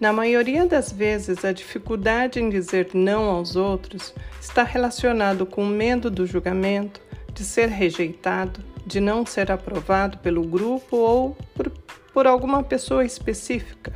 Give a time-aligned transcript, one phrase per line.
[0.00, 5.68] Na maioria das vezes, a dificuldade em dizer não aos outros está relacionado com o
[5.68, 7.00] medo do julgamento,
[7.32, 11.68] de ser rejeitado, de não ser aprovado pelo grupo ou por,
[12.12, 13.92] por alguma pessoa específica.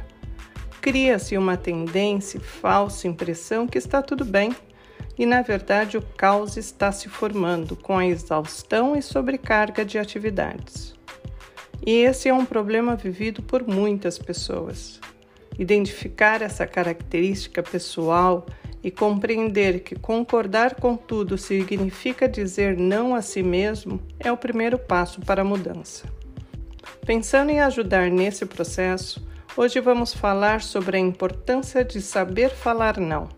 [0.81, 4.51] Cria-se uma tendência, falsa impressão que está tudo bem,
[5.17, 10.97] e na verdade o caos está se formando com a exaustão e sobrecarga de atividades.
[11.87, 15.01] E esse é um problema vivido por muitas pessoas.
[15.59, 18.47] Identificar essa característica pessoal
[18.83, 24.79] e compreender que concordar com tudo significa dizer não a si mesmo é o primeiro
[24.79, 26.05] passo para a mudança.
[27.07, 29.25] Pensando em ajudar nesse processo,
[29.57, 33.29] hoje vamos falar sobre a importância de saber falar não.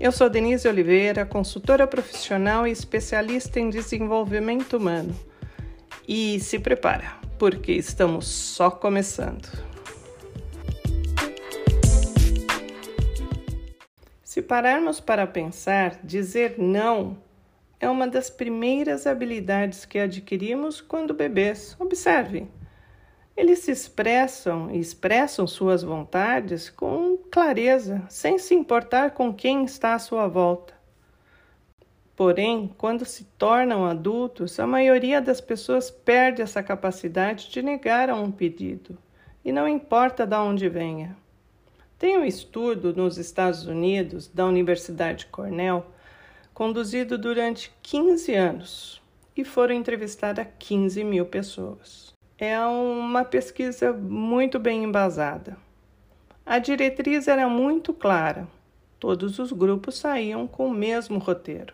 [0.00, 5.14] Eu sou Denise Oliveira, consultora profissional e especialista em desenvolvimento humano.
[6.08, 9.71] E se prepara, porque estamos só começando.
[14.42, 17.16] Se pararmos para pensar, dizer não
[17.78, 21.76] é uma das primeiras habilidades que adquirimos quando bebês.
[21.78, 22.48] Observe.
[23.36, 29.94] Eles se expressam e expressam suas vontades com clareza, sem se importar com quem está
[29.94, 30.74] à sua volta.
[32.16, 38.16] Porém, quando se tornam adultos, a maioria das pessoas perde essa capacidade de negar a
[38.16, 38.98] um pedido,
[39.44, 41.21] e não importa de onde venha.
[42.02, 45.86] Tem um estudo nos Estados Unidos, da Universidade Cornell,
[46.52, 49.02] conduzido durante 15 anos
[49.36, 52.12] e foram entrevistadas 15 mil pessoas.
[52.36, 55.56] É uma pesquisa muito bem embasada.
[56.44, 58.48] A diretriz era muito clara,
[58.98, 61.72] todos os grupos saíam com o mesmo roteiro.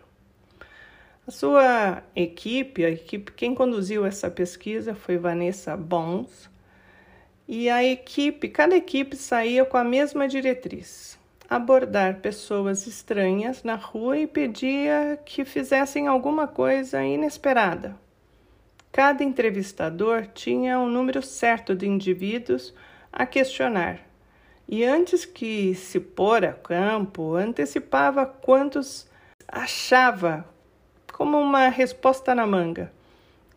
[1.27, 6.47] A sua equipe, a equipe, quem conduziu essa pesquisa foi Vanessa Bons,
[7.51, 11.17] e a equipe, cada equipe saía com a mesma diretriz:
[11.49, 17.97] abordar pessoas estranhas na rua e pedia que fizessem alguma coisa inesperada.
[18.91, 22.71] Cada entrevistador tinha um número certo de indivíduos
[23.11, 23.99] a questionar.
[24.67, 29.09] E antes que se pôr a campo, antecipava quantos
[29.47, 30.47] achava
[31.11, 32.91] como uma resposta na manga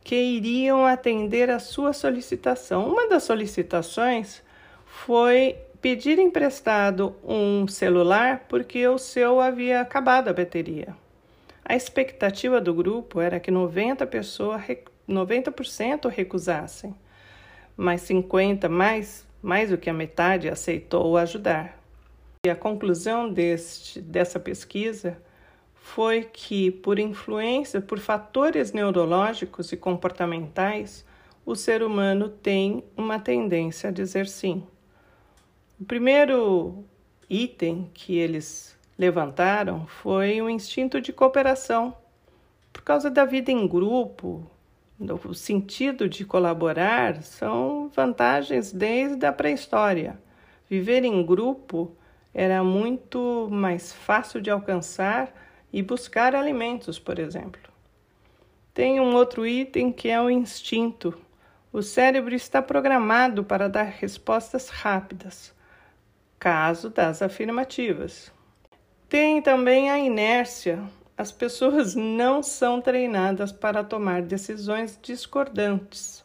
[0.04, 2.88] que iriam atender a sua solicitação.
[2.88, 4.42] Uma das solicitações
[4.84, 10.94] foi pedir emprestado um celular porque o seu havia acabado a bateria.
[11.64, 14.62] A expectativa do grupo era que 90 pessoas,
[15.08, 16.94] 90% recusassem,
[17.76, 21.78] mas 50 mais, mais do que a metade aceitou ajudar.
[22.44, 25.16] E a conclusão deste, dessa pesquisa
[25.82, 31.04] foi que, por influência, por fatores neurológicos e comportamentais,
[31.44, 34.62] o ser humano tem uma tendência a dizer sim.
[35.78, 36.84] O primeiro
[37.28, 41.94] item que eles levantaram foi o instinto de cooperação.
[42.72, 44.48] Por causa da vida em grupo,
[45.24, 50.18] o sentido de colaborar são vantagens desde a pré-história.
[50.70, 51.94] Viver em grupo
[52.32, 55.34] era muito mais fácil de alcançar
[55.72, 57.60] e buscar alimentos, por exemplo.
[58.74, 61.18] Tem um outro item que é o instinto.
[61.72, 65.54] O cérebro está programado para dar respostas rápidas,
[66.38, 68.32] caso das afirmativas.
[69.08, 70.82] Tem também a inércia.
[71.16, 76.24] As pessoas não são treinadas para tomar decisões discordantes.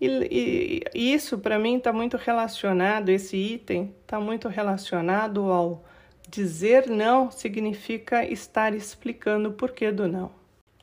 [0.00, 5.84] E, e isso, para mim, está muito relacionado, esse item está muito relacionado ao
[6.32, 10.30] Dizer não significa estar explicando o porquê do não.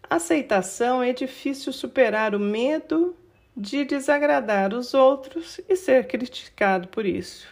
[0.07, 3.15] Aceitação é difícil superar o medo
[3.57, 7.47] de desagradar os outros e ser criticado por isso.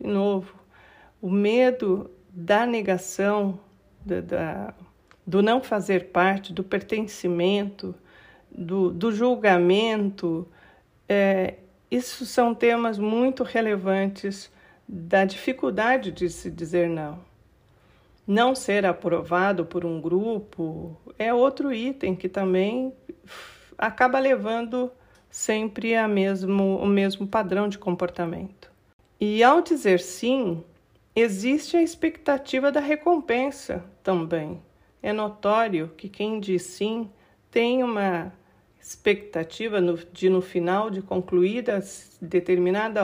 [0.00, 0.54] De novo,
[1.20, 3.60] o medo da negação,
[4.00, 4.74] da, da,
[5.26, 7.94] do não fazer parte, do pertencimento,
[8.50, 10.48] do, do julgamento,
[11.06, 11.56] é,
[11.90, 14.50] isso são temas muito relevantes
[14.88, 17.20] da dificuldade de se dizer não.
[18.26, 22.92] Não ser aprovado por um grupo é outro item que também
[23.76, 24.90] acaba levando
[25.30, 28.70] sempre a mesmo, o mesmo padrão de comportamento.
[29.20, 30.64] E ao dizer sim,
[31.14, 34.62] existe a expectativa da recompensa também.
[35.02, 37.10] É notório que quem diz sim
[37.50, 38.32] tem uma
[38.80, 39.80] expectativa
[40.12, 41.82] de, no final de concluída
[42.20, 43.02] determinada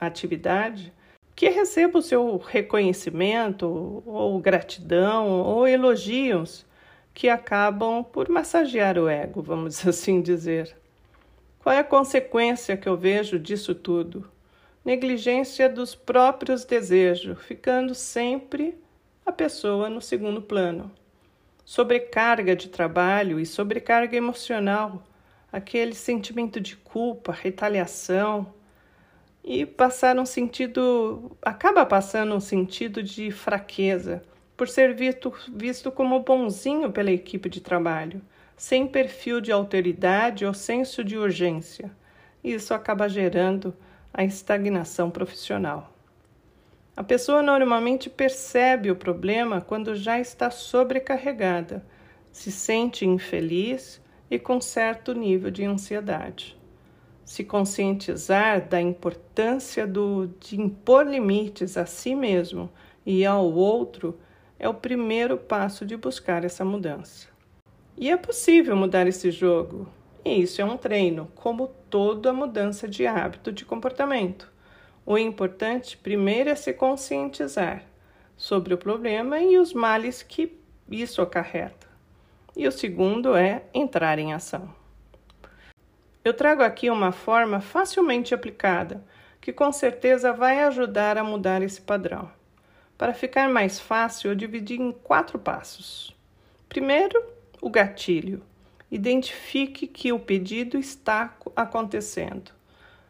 [0.00, 0.92] atividade,
[1.38, 6.66] que receba o seu reconhecimento, ou gratidão, ou elogios
[7.14, 10.76] que acabam por massagear o ego, vamos assim dizer.
[11.60, 14.28] Qual é a consequência que eu vejo disso tudo?
[14.84, 18.76] negligência dos próprios desejos, ficando sempre
[19.24, 20.90] a pessoa no segundo plano.
[21.64, 25.04] Sobrecarga de trabalho e sobrecarga emocional,
[25.52, 28.52] aquele sentimento de culpa, retaliação,
[29.48, 34.22] e passar um sentido, acaba passando um sentido de fraqueza,
[34.54, 38.20] por ser visto, visto como bonzinho pela equipe de trabalho,
[38.58, 41.90] sem perfil de autoridade ou senso de urgência.
[42.44, 43.74] Isso acaba gerando
[44.12, 45.94] a estagnação profissional.
[46.94, 51.82] A pessoa normalmente percebe o problema quando já está sobrecarregada,
[52.30, 53.98] se sente infeliz
[54.30, 56.57] e com certo nível de ansiedade
[57.28, 62.70] se conscientizar da importância do, de impor limites a si mesmo
[63.04, 64.18] e ao outro
[64.58, 67.28] é o primeiro passo de buscar essa mudança.
[67.98, 69.86] E é possível mudar esse jogo,
[70.24, 74.50] e isso é um treino, como toda mudança de hábito de comportamento.
[75.04, 77.84] O importante primeiro é se conscientizar
[78.38, 80.58] sobre o problema e os males que
[80.90, 81.86] isso acarreta.
[82.56, 84.78] E o segundo é entrar em ação.
[86.28, 89.02] Eu trago aqui uma forma facilmente aplicada,
[89.40, 92.30] que com certeza vai ajudar a mudar esse padrão.
[92.98, 96.14] Para ficar mais fácil, eu dividi em quatro passos.
[96.68, 97.18] Primeiro,
[97.62, 98.42] o gatilho.
[98.90, 102.52] Identifique que o pedido está acontecendo.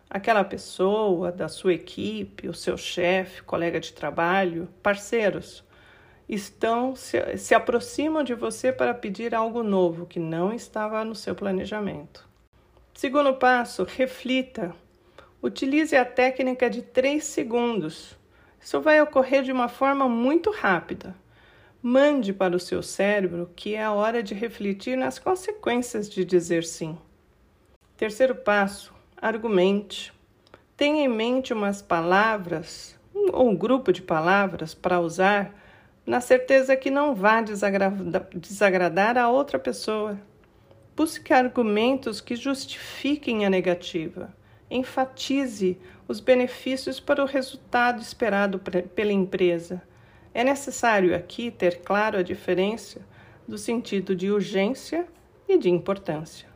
[0.08, 5.64] Aquela pessoa da sua equipe, o seu chefe, colega de trabalho, parceiros,
[6.28, 11.34] estão se, se aproximam de você para pedir algo novo que não estava no seu
[11.34, 12.28] planejamento.
[12.98, 14.74] Segundo passo, reflita.
[15.40, 18.18] Utilize a técnica de 3 segundos.
[18.60, 21.14] Isso vai ocorrer de uma forma muito rápida.
[21.80, 26.64] Mande para o seu cérebro que é a hora de refletir nas consequências de dizer
[26.64, 26.98] sim.
[27.96, 30.12] Terceiro passo, argumente.
[30.76, 32.98] Tenha em mente umas palavras
[33.32, 35.54] ou um grupo de palavras para usar
[36.04, 37.40] na certeza que não vá
[38.34, 40.18] desagradar a outra pessoa.
[40.98, 44.34] Busque argumentos que justifiquem a negativa.
[44.68, 45.78] Enfatize
[46.08, 49.80] os benefícios para o resultado esperado pela empresa.
[50.34, 53.00] É necessário aqui ter claro a diferença
[53.46, 55.06] do sentido de urgência
[55.48, 56.48] e de importância.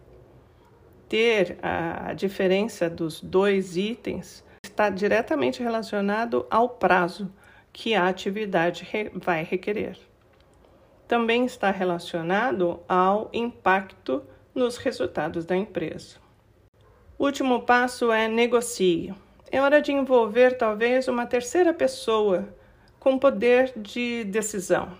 [1.08, 7.32] Ter a diferença dos dois itens está diretamente relacionado ao prazo
[7.72, 9.96] que a atividade vai requerer.
[11.06, 14.24] Também está relacionado ao impacto
[14.54, 16.16] nos resultados da empresa.
[17.18, 19.14] O último passo é negocie.
[19.50, 22.48] É hora de envolver talvez uma terceira pessoa
[22.98, 24.96] com poder de decisão.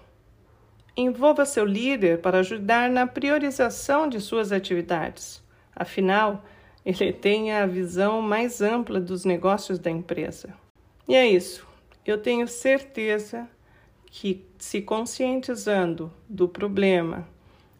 [0.96, 5.42] Envolva seu líder para ajudar na priorização de suas atividades.
[5.74, 6.44] Afinal,
[6.84, 10.52] ele tem a visão mais ampla dos negócios da empresa.
[11.08, 11.66] E é isso.
[12.04, 13.48] Eu tenho certeza
[14.06, 17.26] que, se conscientizando do problema,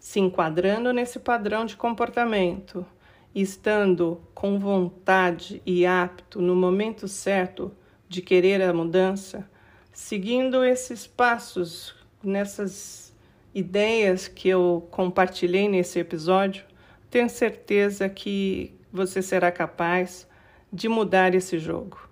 [0.03, 2.85] se enquadrando nesse padrão de comportamento,
[3.33, 7.71] estando com vontade e apto no momento certo
[8.09, 9.49] de querer a mudança,
[9.93, 13.15] seguindo esses passos, nessas
[13.55, 16.65] ideias que eu compartilhei nesse episódio,
[17.09, 20.29] tenho certeza que você será capaz
[20.73, 22.11] de mudar esse jogo.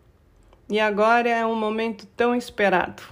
[0.69, 3.03] E agora é um momento tão esperado,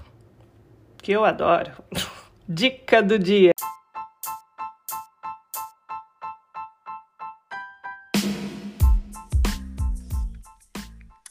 [0.99, 1.73] que eu adoro.
[2.49, 3.58] Dica do dia.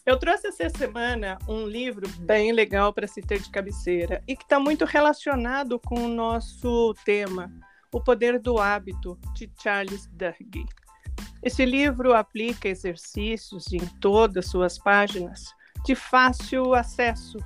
[0.07, 4.43] Eu trouxe essa semana um livro bem legal para se ter de cabeceira e que
[4.43, 7.51] está muito relacionado com o nosso tema,
[7.91, 10.65] O Poder do Hábito, de Charles Duhigg.
[11.43, 17.37] Esse livro aplica exercícios em todas suas páginas de fácil acesso,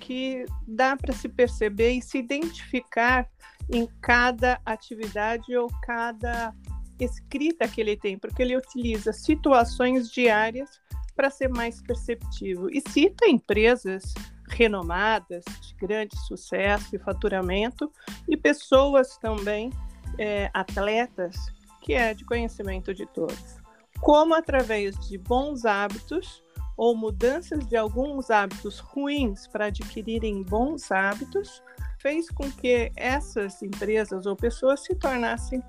[0.00, 3.28] que dá para se perceber e se identificar
[3.72, 6.52] em cada atividade ou cada
[6.98, 10.80] escrita que ele tem, porque ele utiliza situações diárias
[11.18, 12.70] para ser mais perceptivo.
[12.70, 14.14] E cita empresas
[14.48, 17.90] renomadas, de grande sucesso e faturamento,
[18.28, 19.72] e pessoas também,
[20.16, 21.34] é, atletas,
[21.82, 23.56] que é de conhecimento de todos.
[24.00, 26.40] Como, através de bons hábitos
[26.76, 31.60] ou mudanças de alguns hábitos ruins para adquirirem bons hábitos,
[31.98, 35.60] fez com que essas empresas ou pessoas se tornassem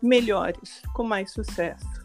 [0.00, 2.01] melhores, com mais sucesso.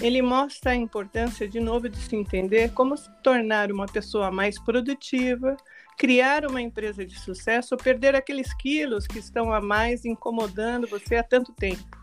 [0.00, 4.58] Ele mostra a importância, de novo, de se entender como se tornar uma pessoa mais
[4.58, 5.56] produtiva,
[5.98, 11.16] criar uma empresa de sucesso ou perder aqueles quilos que estão a mais incomodando você
[11.16, 12.00] há tanto tempo.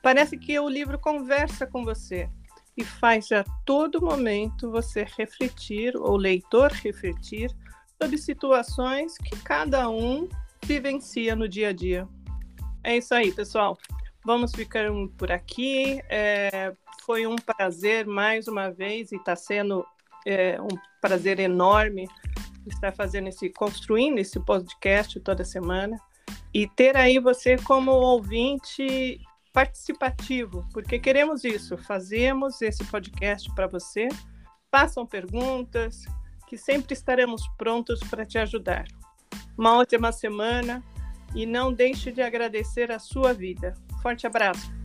[0.00, 2.30] Parece que o livro conversa com você
[2.76, 7.50] e faz a todo momento você refletir, ou leitor refletir,
[8.00, 10.28] sobre situações que cada um
[10.62, 12.08] vivencia no dia a dia.
[12.84, 13.76] É isso aí, pessoal.
[14.24, 16.00] Vamos ficando por aqui.
[16.08, 16.72] É,
[17.04, 19.86] foi um prazer mais uma vez e está sendo
[20.26, 20.68] é, um
[21.00, 22.08] prazer enorme
[22.66, 25.98] estar fazendo esse, construindo esse podcast toda semana
[26.52, 29.20] e ter aí você como ouvinte
[29.52, 34.08] participativo, porque queremos isso, fazemos esse podcast para você.
[34.70, 36.04] Façam perguntas,
[36.46, 38.84] que sempre estaremos prontos para te ajudar.
[39.56, 40.82] Uma ótima semana
[41.34, 43.74] e não deixe de agradecer a sua vida.
[44.02, 44.77] Forte abraço!